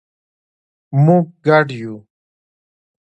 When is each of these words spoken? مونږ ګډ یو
مونږ 1.03 1.25
ګډ 1.45 1.67
یو 1.81 1.95